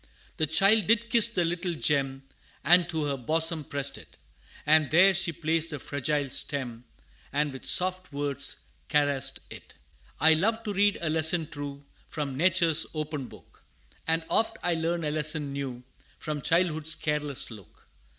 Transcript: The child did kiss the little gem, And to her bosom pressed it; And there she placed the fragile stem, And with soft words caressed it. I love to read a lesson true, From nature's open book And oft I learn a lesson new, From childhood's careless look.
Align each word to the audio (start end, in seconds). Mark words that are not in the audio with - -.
The 0.37 0.47
child 0.47 0.87
did 0.87 1.11
kiss 1.11 1.27
the 1.27 1.45
little 1.45 1.75
gem, 1.75 2.23
And 2.63 2.89
to 2.89 3.03
her 3.03 3.17
bosom 3.17 3.63
pressed 3.63 3.99
it; 3.99 4.17
And 4.65 4.89
there 4.89 5.13
she 5.13 5.31
placed 5.31 5.69
the 5.69 5.77
fragile 5.77 6.27
stem, 6.29 6.85
And 7.31 7.53
with 7.53 7.67
soft 7.67 8.11
words 8.11 8.55
caressed 8.89 9.41
it. 9.51 9.75
I 10.19 10.33
love 10.33 10.63
to 10.63 10.73
read 10.73 10.97
a 11.01 11.09
lesson 11.11 11.47
true, 11.51 11.85
From 12.07 12.35
nature's 12.35 12.87
open 12.95 13.27
book 13.27 13.61
And 14.07 14.23
oft 14.27 14.57
I 14.63 14.73
learn 14.73 15.03
a 15.03 15.11
lesson 15.11 15.53
new, 15.53 15.83
From 16.17 16.41
childhood's 16.41 16.95
careless 16.95 17.51
look. 17.51 17.87